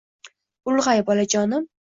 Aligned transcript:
Ulg’ay, 0.73 1.05
bolajonim 1.11 1.73